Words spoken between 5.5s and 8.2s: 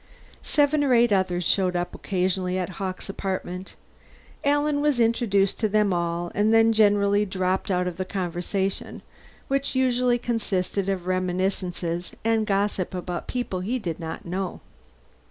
to them all, and then generally dropped out of the